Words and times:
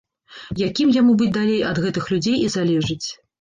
Якім 0.67 0.93
яму 0.95 1.13
быць 1.19 1.29
далей, 1.35 1.59
ад 1.73 1.83
гэтых 1.85 2.09
людзей 2.15 2.37
і 2.47 2.49
залежыць. 2.57 3.07